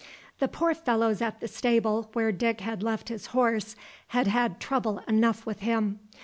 [0.39, 3.75] The poor fellows at the stable where Dick had left his horse
[4.07, 5.99] had had trouble enough with him.